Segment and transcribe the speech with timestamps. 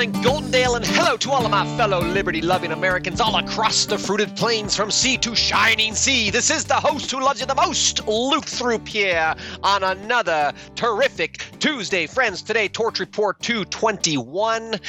[0.00, 3.98] morning, Goldendale, and hello to all of my fellow liberty loving Americans all across the
[3.98, 6.30] fruited plains from sea to shining sea.
[6.30, 11.44] This is the host who loves you the most, Luke Throop Pierre, on another terrific
[11.58, 12.06] Tuesday.
[12.06, 14.80] Friends, today, Torch Report 221.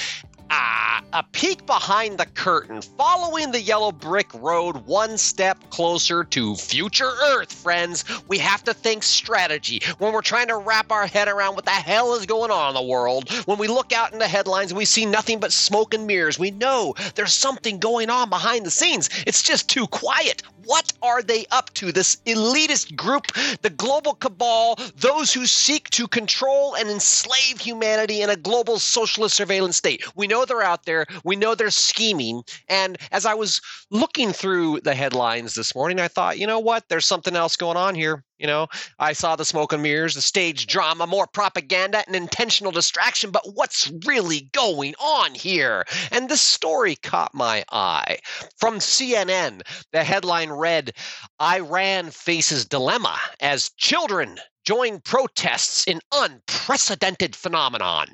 [1.13, 7.11] A peek behind the curtain, following the yellow brick road one step closer to future
[7.31, 8.05] Earth, friends.
[8.29, 11.71] We have to think strategy when we're trying to wrap our head around what the
[11.71, 13.29] hell is going on in the world.
[13.45, 16.39] When we look out in the headlines and we see nothing but smoke and mirrors,
[16.39, 19.09] we know there's something going on behind the scenes.
[19.27, 20.43] It's just too quiet.
[20.65, 21.91] What are they up to?
[21.91, 23.27] This elitist group,
[23.61, 29.35] the global cabal, those who seek to control and enslave humanity in a global socialist
[29.35, 30.03] surveillance state.
[30.15, 31.05] We know they're out there.
[31.23, 32.43] We know they're scheming.
[32.67, 36.89] And as I was looking through the headlines this morning, I thought, you know what?
[36.89, 38.23] There's something else going on here.
[38.41, 42.71] You know, I saw the smoke and mirrors, the stage drama, more propaganda and intentional
[42.71, 45.85] distraction, but what's really going on here?
[46.11, 48.17] And this story caught my eye.
[48.57, 49.61] From CNN,
[49.91, 50.93] the headline read
[51.39, 58.07] Iran faces dilemma as children join protests in unprecedented phenomenon.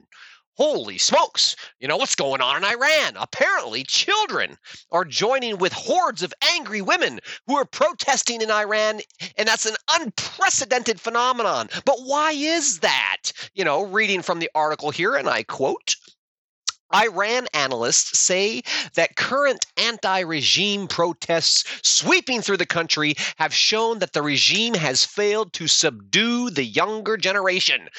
[0.57, 1.55] Holy smokes!
[1.79, 3.13] You know what's going on in Iran?
[3.15, 4.57] Apparently, children
[4.91, 9.01] are joining with hordes of angry women who are protesting in Iran,
[9.37, 11.69] and that's an unprecedented phenomenon.
[11.85, 13.31] But why is that?
[13.53, 15.95] You know, reading from the article here, and I quote
[16.93, 18.61] Iran analysts say
[18.93, 25.03] that current anti regime protests sweeping through the country have shown that the regime has
[25.03, 27.89] failed to subdue the younger generation.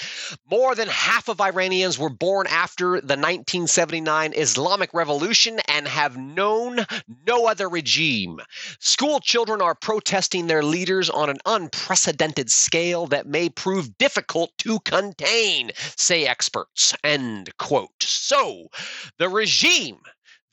[0.50, 6.86] More than half of Iranians were born after the 1979 Islamic Revolution and have known
[7.26, 8.40] no other regime.
[8.80, 14.80] School children are protesting their leaders on an unprecedented scale that may prove difficult to
[14.80, 16.94] contain, say experts.
[17.04, 18.02] End quote.
[18.02, 18.68] So,
[19.18, 19.98] the regime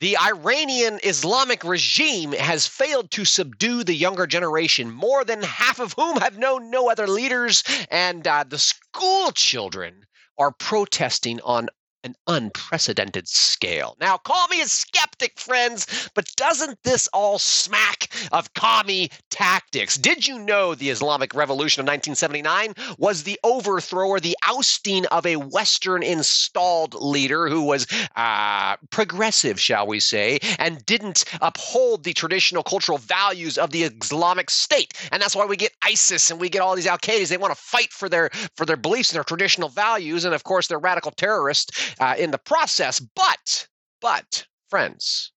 [0.00, 5.94] the Iranian Islamic regime has failed to subdue the younger generation, more than half of
[5.94, 10.04] whom have known no other leaders, and uh, the school children
[10.36, 11.70] are protesting on
[12.06, 13.96] an unprecedented scale.
[14.00, 19.96] Now, call me a skeptic, friends, but doesn't this all smack of commie tactics?
[19.96, 25.26] Did you know the Islamic Revolution of 1979 was the overthrow or the ousting of
[25.26, 32.12] a Western installed leader who was uh, progressive, shall we say, and didn't uphold the
[32.12, 34.94] traditional cultural values of the Islamic State?
[35.10, 37.28] And that's why we get ISIS and we get all these Al Qaedas.
[37.28, 40.44] They want to fight for their for their beliefs and their traditional values, and of
[40.44, 43.00] course, they're radical terrorists uh, in the process.
[43.00, 43.68] But,
[44.00, 45.32] but, friends,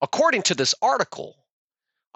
[0.00, 1.36] according to this article,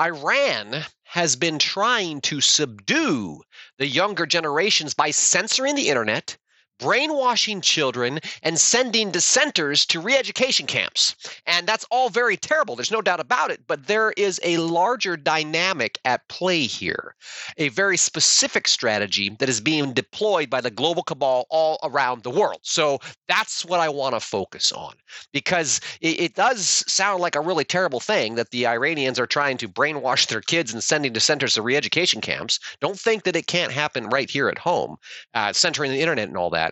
[0.01, 3.43] Iran has been trying to subdue
[3.79, 6.37] the younger generations by censoring the internet,
[6.83, 11.15] brainwashing children, and sending dissenters to re education camps.
[11.47, 12.75] And that's all very terrible.
[12.75, 13.61] There's no doubt about it.
[13.67, 17.15] But there is a larger dynamic at play here,
[17.57, 22.31] a very specific strategy that is being deployed by the global cabal all around the
[22.31, 22.61] world.
[22.63, 24.95] So that's what I want to focus on
[25.33, 29.57] because it, it does sound like a really terrible thing that the Iranians are trying
[29.59, 32.59] to brainwash their kids and sending dissenters to re education camps.
[32.81, 34.97] Don't think that it can't happen right here at home,
[35.35, 36.72] uh, centering the internet and all that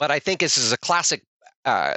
[0.00, 1.22] but I think this is a classic
[1.64, 1.94] uh,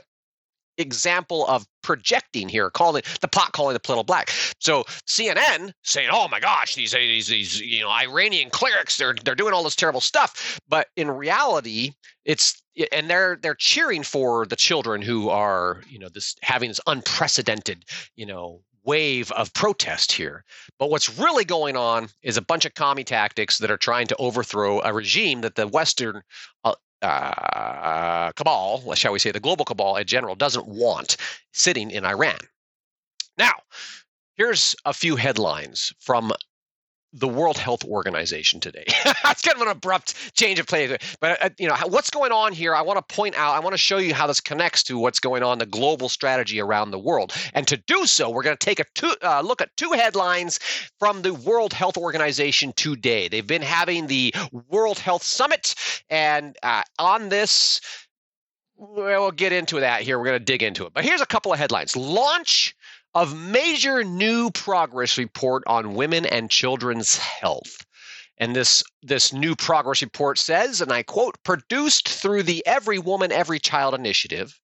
[0.77, 4.29] example of projecting here, calling the pot calling the kettle black.
[4.59, 9.35] So CNN saying, "Oh my gosh, these these these you know Iranian clerics, they're they're
[9.35, 11.93] doing all this terrible stuff," but in reality,
[12.25, 16.81] it's and they're they're cheering for the children who are you know this having this
[16.85, 17.85] unprecedented
[18.15, 20.43] you know wave of protest here.
[20.77, 24.15] But what's really going on is a bunch of commie tactics that are trying to
[24.17, 26.21] overthrow a regime that the Western
[26.65, 31.17] uh, uh, cabal, shall we say, the global cabal in general, doesn't want
[31.51, 32.39] sitting in Iran.
[33.37, 33.53] Now,
[34.35, 36.31] here's a few headlines from
[37.13, 38.83] the World Health Organization today.
[38.87, 42.53] it's kind of an abrupt change of play, but uh, you know what's going on
[42.53, 42.75] here.
[42.75, 43.53] I want to point out.
[43.53, 46.59] I want to show you how this connects to what's going on the global strategy
[46.59, 47.33] around the world.
[47.53, 50.59] And to do so, we're going to take a two, uh, look at two headlines
[50.99, 53.27] from the World Health Organization today.
[53.27, 54.33] They've been having the
[54.69, 55.75] World Health Summit,
[56.09, 57.79] and uh, on this.
[58.75, 60.17] We'll get into that here.
[60.17, 60.93] We're going to dig into it.
[60.93, 61.95] But here's a couple of headlines.
[61.95, 62.72] Launch
[63.15, 67.85] of major new progress report on women and children's health.
[68.37, 73.31] And this, this new progress report says, and I quote, produced through the Every Woman,
[73.31, 74.59] Every Child initiative,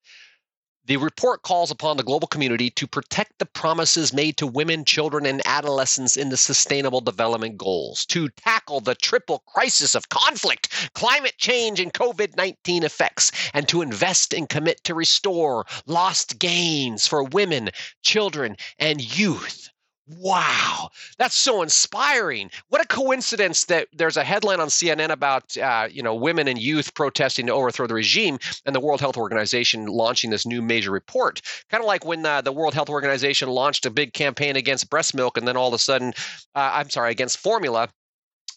[0.89, 5.27] The report calls upon the global community to protect the promises made to women, children,
[5.27, 11.35] and adolescents in the Sustainable Development Goals, to tackle the triple crisis of conflict, climate
[11.37, 17.23] change, and COVID 19 effects, and to invest and commit to restore lost gains for
[17.23, 17.69] women,
[18.01, 19.69] children, and youth.
[20.17, 20.89] Wow,
[21.19, 22.49] that's so inspiring.
[22.69, 26.57] What a coincidence that there's a headline on CNN about uh, you know women and
[26.57, 30.89] youth protesting to overthrow the regime, and the World Health Organization launching this new major
[30.89, 31.41] report.
[31.69, 35.13] Kind of like when uh, the World Health Organization launched a big campaign against breast
[35.13, 36.13] milk, and then all of a sudden,
[36.55, 37.87] uh, I'm sorry, against formula,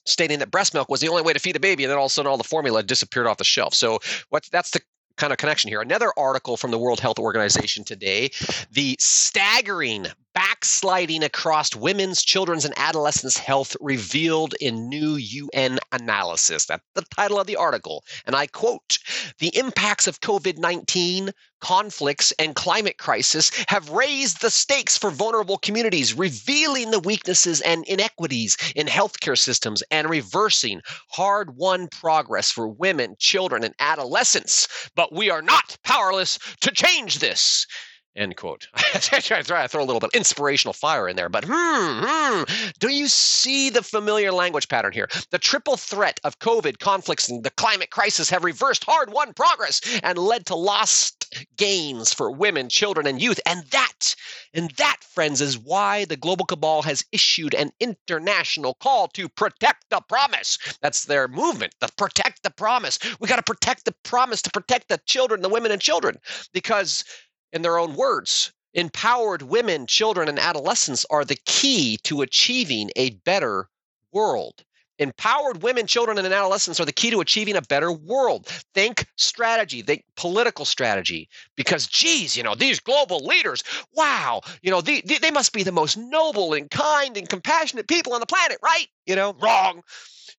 [0.06, 2.06] stating that breast milk was the only way to feed a baby, and then all
[2.06, 3.74] of a sudden all the formula disappeared off the shelf.
[3.74, 3.98] So
[4.30, 4.80] what that's the
[5.16, 5.80] kind of connection here.
[5.80, 8.30] Another article from the World Health Organization today
[8.70, 16.66] the staggering backsliding across women's, children's, and adolescents' health revealed in new UN analysis.
[16.66, 18.04] That's the title of the article.
[18.26, 18.98] And I quote
[19.38, 21.30] The impacts of COVID 19,
[21.60, 27.84] conflicts, and climate crisis have raised the stakes for vulnerable communities, revealing the weaknesses and
[27.86, 30.80] inequities in healthcare systems and reversing
[31.10, 34.68] hard won progress for women, children, and adolescents.
[34.94, 37.66] But we are not powerless to change this.
[38.14, 38.68] End quote.
[38.74, 42.42] I try to throw a little bit of inspirational fire in there, but hmm, hmm,
[42.78, 45.08] do you see the familiar language pattern here?
[45.30, 49.80] The triple threat of COVID, conflicts, and the climate crisis have reversed hard won progress
[50.02, 53.40] and led to lost gains for women, children, and youth.
[53.46, 54.14] And that,
[54.52, 59.88] and that, friends, is why the global cabal has issued an international call to protect
[59.88, 60.58] the promise.
[60.82, 62.98] That's their movement, the protect the promise.
[63.20, 66.18] We got to protect the promise to protect the children, the women, and children,
[66.52, 67.04] because
[67.52, 68.52] in their own words.
[68.74, 73.68] Empowered women, children, and adolescents are the key to achieving a better
[74.12, 74.64] world.
[74.98, 78.46] Empowered women, children, and adolescents are the key to achieving a better world.
[78.72, 83.64] Think strategy, think political strategy, because geez, you know, these global leaders,
[83.94, 88.12] wow, you know, they, they must be the most noble and kind and compassionate people
[88.12, 88.86] on the planet, right?
[89.06, 89.82] You know, wrong.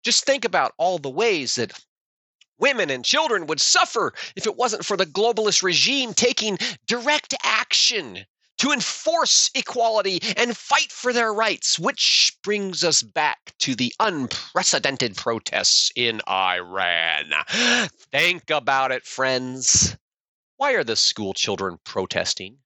[0.03, 1.73] Just think about all the ways that
[2.59, 6.57] women and children would suffer if it wasn't for the globalist regime taking
[6.87, 8.25] direct action
[8.59, 15.17] to enforce equality and fight for their rights, which brings us back to the unprecedented
[15.17, 17.25] protests in Iran.
[18.11, 19.97] Think about it, friends.
[20.57, 22.57] Why are the school children protesting?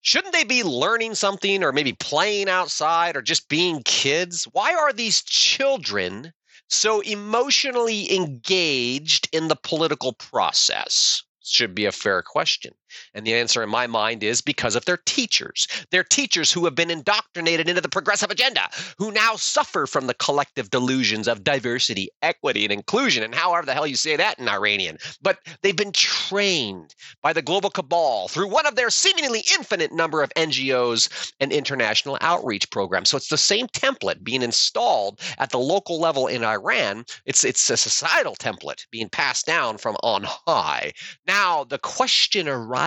[0.00, 4.44] Shouldn't they be learning something or maybe playing outside or just being kids?
[4.52, 6.32] Why are these children
[6.68, 11.22] so emotionally engaged in the political process?
[11.44, 12.74] Should be a fair question.
[13.14, 15.66] And the answer in my mind is because of their teachers.
[15.90, 18.68] Their teachers who have been indoctrinated into the progressive agenda,
[18.98, 23.74] who now suffer from the collective delusions of diversity, equity, and inclusion, and however the
[23.74, 24.98] hell you say that in Iranian.
[25.20, 30.22] But they've been trained by the global cabal through one of their seemingly infinite number
[30.22, 33.10] of NGOs and international outreach programs.
[33.10, 37.04] So it's the same template being installed at the local level in Iran.
[37.26, 40.92] It's it's a societal template being passed down from on high.
[41.26, 42.77] Now the question arises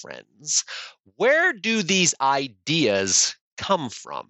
[0.00, 0.64] friends,
[1.16, 4.28] where do these ideas come from?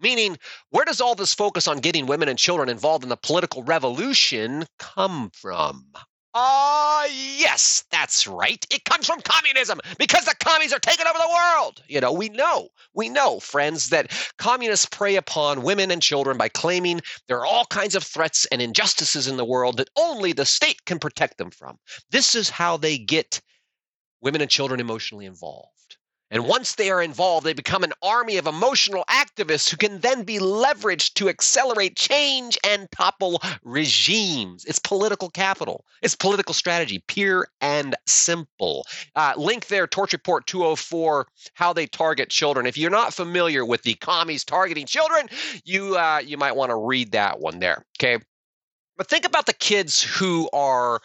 [0.00, 0.38] Meaning,
[0.70, 4.66] where does all this focus on getting women and children involved in the political revolution
[4.78, 5.86] come from?
[6.34, 8.64] Ah, uh, yes, that's right.
[8.70, 11.82] It comes from communism because the commies are taking over the world.
[11.88, 16.48] You know, we know, we know, friends, that communists prey upon women and children by
[16.48, 20.46] claiming there are all kinds of threats and injustices in the world that only the
[20.46, 21.78] state can protect them from.
[22.10, 23.42] This is how they get
[24.22, 25.82] women and children emotionally involved.
[26.32, 30.22] And once they are involved, they become an army of emotional activists who can then
[30.22, 34.64] be leveraged to accelerate change and topple regimes.
[34.64, 38.86] It's political capital, it's political strategy, pure and simple.
[39.14, 42.64] Uh, link there, Torch Report 204, how they target children.
[42.64, 45.28] If you're not familiar with the commies targeting children,
[45.66, 47.84] you uh, you might want to read that one there.
[48.00, 48.24] Okay,
[48.96, 51.02] but think about the kids who are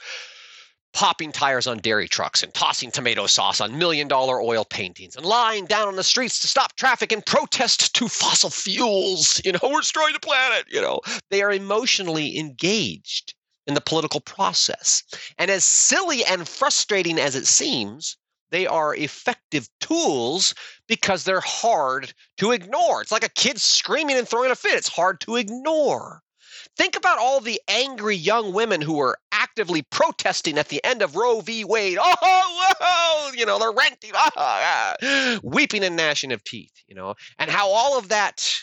[0.94, 5.26] popping tires on dairy trucks and tossing tomato sauce on million dollar oil paintings and
[5.26, 9.42] lying down on the streets to stop traffic and protest to fossil fuels.
[9.46, 10.66] You know, we're destroying the planet.
[10.70, 13.36] You know, they are emotionally engaged
[13.68, 15.04] in the political process.
[15.38, 18.18] And as silly and frustrating as it seems,
[18.50, 20.56] they are effective tools
[20.88, 23.02] because they're hard to ignore.
[23.02, 24.76] It's like a kid screaming and throwing a fit.
[24.76, 26.24] It's hard to ignore.
[26.76, 31.16] Think about all the angry young women who were actively protesting at the end of
[31.16, 31.64] Roe v.
[31.64, 31.98] Wade.
[32.80, 37.70] Oh, you know, they're renting, oh, weeping and gnashing of teeth, you know, and how
[37.70, 38.56] all of that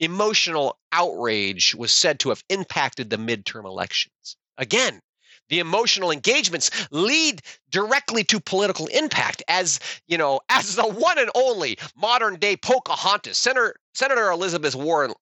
[0.00, 4.36] emotional outrage was said to have impacted the midterm elections.
[4.58, 5.00] Again,
[5.48, 11.30] the emotional engagements lead directly to political impact as you know as the one and
[11.34, 15.12] only modern day pocahontas senator senator elizabeth warren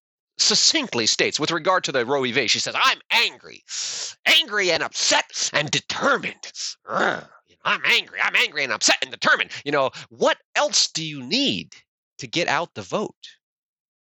[0.40, 2.47] succinctly states with regard to the roe v.
[2.47, 3.62] She says i'm angry
[4.26, 6.52] angry and upset and determined.
[6.88, 9.50] I'm angry i'm angry and upset and determined.
[9.64, 11.75] You know what else do you need
[12.18, 13.14] to get out the vote?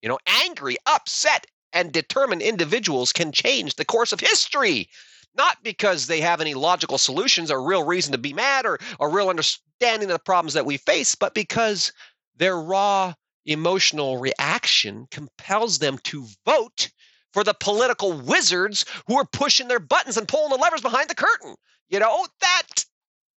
[0.01, 4.89] You know angry upset and determined individuals can change the course of history
[5.35, 9.07] not because they have any logical solutions or real reason to be mad or a
[9.07, 11.93] real understanding of the problems that we face, but because
[12.35, 13.13] they're raw
[13.51, 16.89] emotional reaction compels them to vote
[17.33, 21.15] for the political wizards who are pushing their buttons and pulling the levers behind the
[21.15, 21.55] curtain.
[21.89, 22.85] You know, that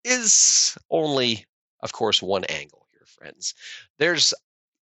[0.04, 1.46] is only,
[1.82, 3.54] of course, one angle here, friends.
[3.98, 4.34] There's,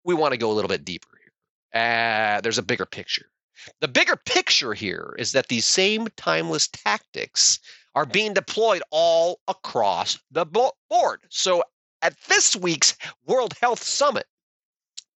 [0.04, 1.82] we want to go a little bit deeper here.
[1.82, 3.26] Uh, there's a bigger picture.
[3.80, 7.58] The bigger picture here is that these same timeless tactics
[7.94, 11.22] are being deployed all across the board.
[11.30, 11.64] So
[12.02, 14.26] at this week's World Health Summit,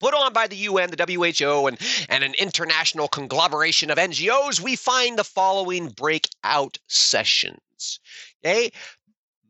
[0.00, 1.78] put on by the UN, the WHO, and,
[2.08, 8.00] and an international conglomeration of NGOs, we find the following breakout sessions.
[8.44, 8.70] Okay?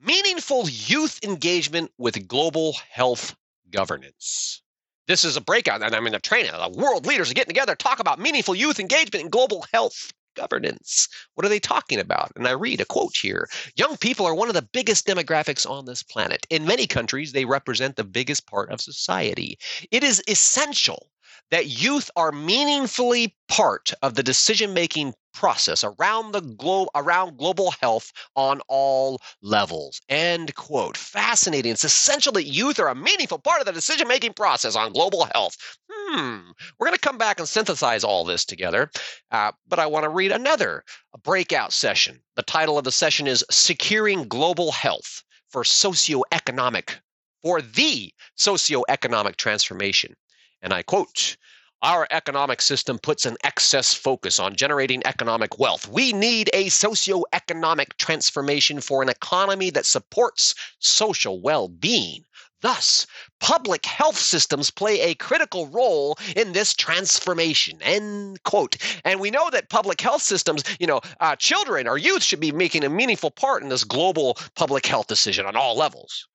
[0.02, 3.34] Meaningful youth engagement with global health
[3.70, 4.62] governance.
[5.06, 6.52] This is a breakout, and I'm in a training.
[6.52, 10.12] The world leaders are getting together to talk about meaningful youth engagement in global health
[10.38, 11.08] governance.
[11.34, 12.32] What are they talking about?
[12.36, 15.84] And I read a quote here Young people are one of the biggest demographics on
[15.84, 16.46] this planet.
[16.48, 19.58] In many countries, they represent the biggest part of society.
[19.90, 21.10] It is essential
[21.50, 27.70] that youth are meaningfully part of the decision making process around the globe around global
[27.80, 30.00] health on all levels.
[30.08, 30.96] End quote.
[30.96, 31.72] Fascinating.
[31.72, 35.28] It's essential that youth are a meaningful part of the decision making process on global
[35.32, 35.56] health.
[35.90, 36.50] Hmm.
[36.78, 38.90] We're going to come back and synthesize all this together
[39.30, 40.84] uh, but i want to read another
[41.22, 42.20] breakout session.
[42.36, 46.96] The title of the session is securing global health for socioeconomic
[47.42, 50.14] for the socioeconomic transformation.
[50.60, 51.36] And I quote,
[51.82, 55.88] our economic system puts an excess focus on generating economic wealth.
[55.88, 62.24] We need a socio-economic transformation for an economy that supports social well being.
[62.60, 63.06] Thus,
[63.38, 67.78] public health systems play a critical role in this transformation.
[67.82, 68.76] End quote.
[69.04, 72.50] And we know that public health systems, you know, uh, children or youth should be
[72.50, 76.26] making a meaningful part in this global public health decision on all levels.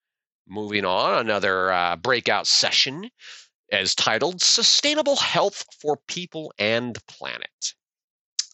[0.47, 3.09] Moving on, another uh, breakout session
[3.71, 7.73] as titled Sustainable Health for People and Planet.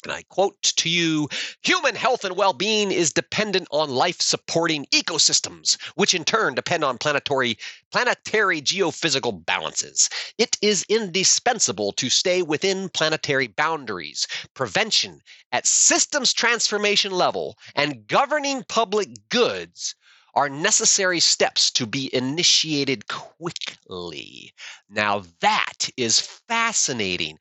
[0.05, 1.27] And I quote to you
[1.61, 6.85] Human health and well being is dependent on life supporting ecosystems, which in turn depend
[6.85, 7.57] on planetary,
[7.91, 10.09] planetary geophysical balances.
[10.37, 14.25] It is indispensable to stay within planetary boundaries.
[14.53, 15.19] Prevention
[15.51, 19.95] at systems transformation level and governing public goods
[20.35, 24.53] are necessary steps to be initiated quickly.
[24.89, 27.39] Now, that is fascinating.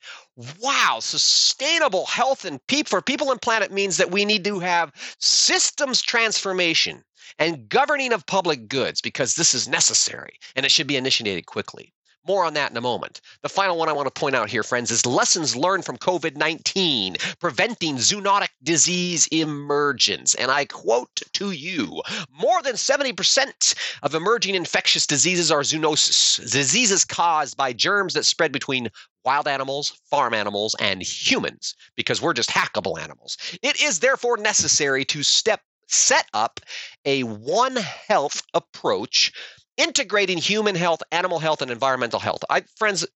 [0.60, 4.92] Wow, sustainable health and peep for people and planet means that we need to have
[5.18, 7.04] systems transformation
[7.38, 11.92] and governing of public goods because this is necessary and it should be initiated quickly.
[12.28, 13.22] More on that in a moment.
[13.40, 16.36] The final one I want to point out here, friends, is lessons learned from COVID
[16.36, 20.34] 19, preventing zoonotic disease emergence.
[20.34, 27.02] And I quote to you more than 70% of emerging infectious diseases are zoonosis, diseases
[27.02, 28.90] caused by germs that spread between
[29.24, 33.38] wild animals, farm animals, and humans, because we're just hackable animals.
[33.62, 36.60] It is therefore necessary to step set up
[37.04, 39.32] a one health approach
[39.78, 42.44] integrating human health, animal health, and environmental health.
[42.50, 43.06] I, friends,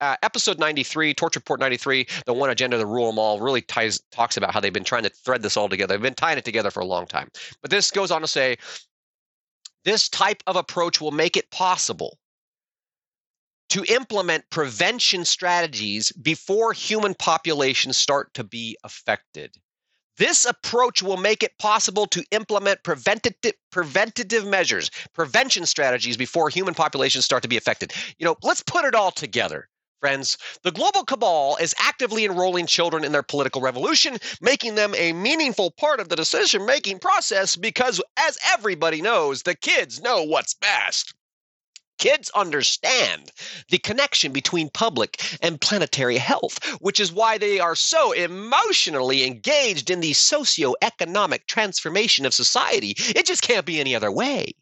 [0.00, 4.00] uh, episode 93 Torch Report 93 the one agenda to rule them all really ties
[4.10, 5.94] talks about how they've been trying to thread this all together.
[5.94, 7.30] They've been tying it together for a long time.
[7.60, 8.56] But this goes on to say
[9.84, 12.18] this type of approach will make it possible
[13.70, 19.56] to implement prevention strategies before human populations start to be affected
[20.16, 26.74] this approach will make it possible to implement preventative, preventative measures, prevention strategies before human
[26.74, 27.92] populations start to be affected.
[28.18, 29.68] You know, let's put it all together.
[30.00, 35.12] Friends, the global cabal is actively enrolling children in their political revolution, making them a
[35.12, 40.54] meaningful part of the decision making process because, as everybody knows, the kids know what's
[40.54, 41.12] best.
[42.00, 43.30] Kids understand
[43.68, 49.90] the connection between public and planetary health, which is why they are so emotionally engaged
[49.90, 52.94] in the socio-economic transformation of society.
[53.14, 54.54] It just can't be any other way.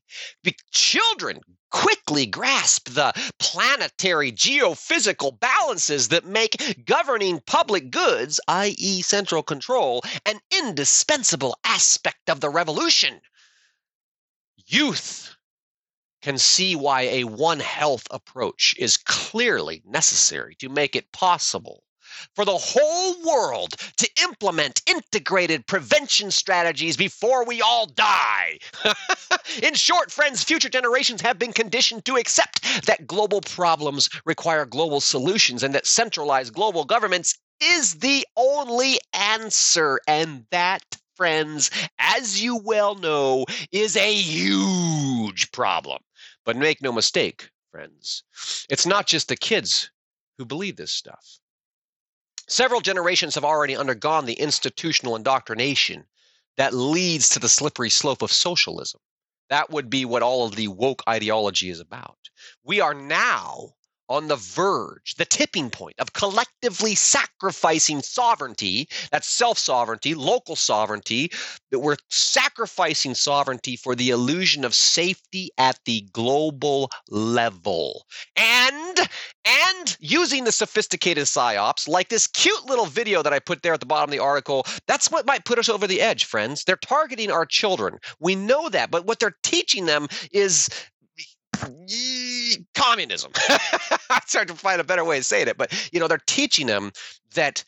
[0.43, 1.41] Be- children
[1.71, 10.41] quickly grasp the planetary geophysical balances that make governing public goods, i.e., central control, an
[10.51, 13.21] indispensable aspect of the revolution.
[14.67, 15.37] Youth
[16.23, 21.83] can see why a One Health approach is clearly necessary to make it possible
[22.35, 28.59] for the whole world to implement integrated prevention strategies before we all die.
[29.63, 35.01] In short, friends, future generations have been conditioned to accept that global problems require global
[35.01, 40.01] solutions and that centralized global governments is the only answer.
[40.07, 40.83] And that
[41.17, 45.99] friends, as you well know, is a huge problem.
[46.49, 48.23] But make no mistake, friends,
[48.71, 49.91] it's not just the kids
[50.39, 51.41] who believe this stuff.
[52.49, 56.07] Several generations have already undergone the institutional indoctrination
[56.57, 58.99] that leads to the slippery slope of socialism.
[59.51, 62.17] That would be what all of the woke ideology is about.
[62.65, 63.75] We are now
[64.09, 71.31] on the verge, the tipping point of collectively sacrificing sovereignty that's self sovereignty, local sovereignty,
[71.71, 78.05] that we're sacrificing sovereignty for the illusion of safety at the global level.
[78.37, 78.99] And
[79.45, 83.81] and using the sophisticated psyops like this cute little video that I put there at
[83.81, 86.65] the bottom of the article, that's what might put us over the edge, friends.
[86.65, 87.99] They're targeting our children.
[88.21, 90.69] We know that, but what they're teaching them is
[92.75, 93.33] communism.
[93.49, 96.67] it's hard to find a better way of saying it, but you know, they're teaching
[96.67, 96.93] them
[97.35, 97.65] that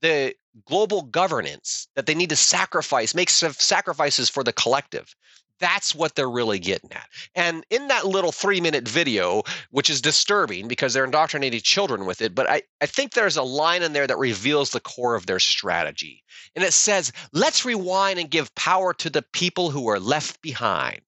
[0.00, 0.34] the
[0.66, 5.14] global governance that they need to sacrifice, make sacrifices for the collective.
[5.60, 7.08] That's what they're really getting at.
[7.34, 12.20] And in that little three minute video, which is disturbing because they're indoctrinating children with
[12.22, 15.26] it, but I, I think there's a line in there that reveals the core of
[15.26, 16.24] their strategy.
[16.56, 21.00] And it says, let's rewind and give power to the people who are left behind.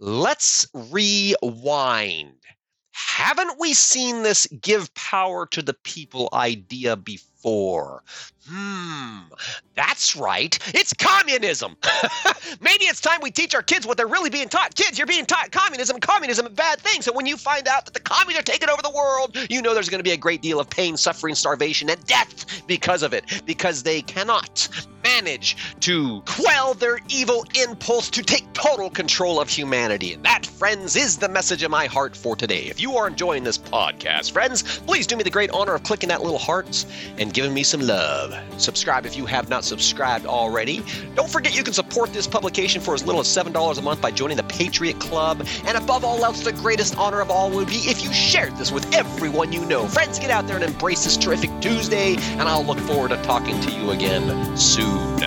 [0.00, 2.32] Let's rewind.
[2.92, 7.29] Haven't we seen this give power to the people idea before?
[8.48, 9.20] Hmm,
[9.76, 10.58] that's right.
[10.74, 11.76] It's communism.
[12.60, 14.74] Maybe it's time we teach our kids what they're really being taught.
[14.74, 16.00] Kids, you're being taught communism.
[16.00, 17.00] Communism a bad thing.
[17.02, 19.72] So when you find out that the communists are taking over the world, you know
[19.72, 23.12] there's going to be a great deal of pain, suffering, starvation, and death because of
[23.12, 23.42] it.
[23.46, 24.68] Because they cannot
[25.02, 30.12] manage to quell their evil impulse to take total control of humanity.
[30.12, 32.64] And that, friends, is the message of my heart for today.
[32.64, 36.08] If you are enjoying this podcast, friends, please do me the great honor of clicking
[36.08, 36.84] that little heart
[37.30, 38.34] and giving me some love.
[38.60, 40.82] Subscribe if you have not subscribed already.
[41.14, 44.10] Don't forget you can support this publication for as little as $7 a month by
[44.10, 45.46] joining the Patriot Club.
[45.64, 48.72] And above all else, the greatest honor of all would be if you shared this
[48.72, 49.86] with everyone you know.
[49.86, 53.60] Friends, get out there and embrace this terrific Tuesday, and I'll look forward to talking
[53.60, 55.20] to you again soon.